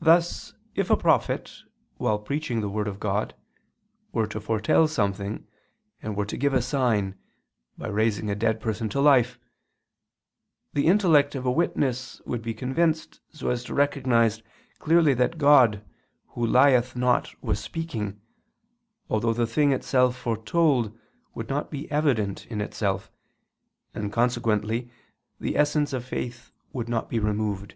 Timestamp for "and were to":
6.00-6.38